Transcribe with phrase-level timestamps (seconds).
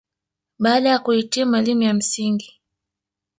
[0.59, 2.61] Baada ya kuhitimu elimu ya msingi